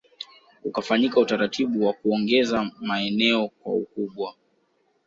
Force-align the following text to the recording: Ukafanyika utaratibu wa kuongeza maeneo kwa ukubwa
Ukafanyika 0.63 1.17
utaratibu 1.19 1.85
wa 1.85 1.93
kuongeza 1.93 2.71
maeneo 2.81 3.47
kwa 3.47 3.73
ukubwa 3.75 4.33